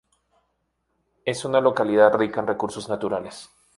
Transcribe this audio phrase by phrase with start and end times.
[1.25, 3.51] Es una localidad rica en recursos naturales.